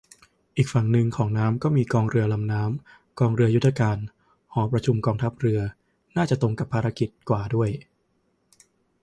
[0.57, 3.97] อีกฝั่งนึงของน้ำก็มีกองเรือลำน้ำ กองเรือยุทธการ
[4.53, 5.59] หอประชุมกองทัพเรือ
[6.17, 7.69] น่าจะตรงกับภารกิจกว่าด้วย